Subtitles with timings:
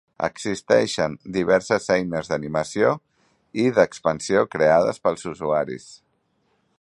[0.25, 2.89] Existeixen diverses eines d'animació
[3.65, 5.89] i d'expansió creades pels usuaris.